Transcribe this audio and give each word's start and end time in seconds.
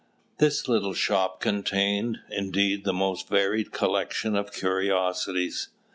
This 0.39 0.67
little 0.67 0.95
shop 0.95 1.39
contained, 1.41 2.21
indeed, 2.31 2.85
the 2.85 2.91
most 2.91 3.29
varied 3.29 3.71
collection 3.71 4.35
of 4.35 4.51
curiosities. 4.51 5.67